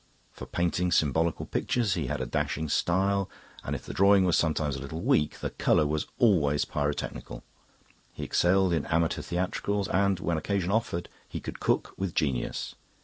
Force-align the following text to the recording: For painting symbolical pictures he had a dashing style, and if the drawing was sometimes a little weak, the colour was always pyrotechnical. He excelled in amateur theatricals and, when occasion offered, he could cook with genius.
For 0.31 0.47
painting 0.47 0.91
symbolical 0.91 1.45
pictures 1.45 1.93
he 1.93 2.07
had 2.07 2.21
a 2.21 2.25
dashing 2.25 2.69
style, 2.69 3.29
and 3.63 3.75
if 3.75 3.85
the 3.85 3.93
drawing 3.93 4.23
was 4.25 4.35
sometimes 4.35 4.75
a 4.75 4.79
little 4.81 4.99
weak, 5.01 5.39
the 5.41 5.51
colour 5.51 5.85
was 5.85 6.07
always 6.17 6.65
pyrotechnical. 6.65 7.43
He 8.11 8.23
excelled 8.23 8.73
in 8.73 8.87
amateur 8.87 9.21
theatricals 9.21 9.87
and, 9.89 10.19
when 10.19 10.37
occasion 10.39 10.71
offered, 10.71 11.07
he 11.29 11.39
could 11.39 11.59
cook 11.59 11.93
with 11.97 12.15
genius. 12.15 12.73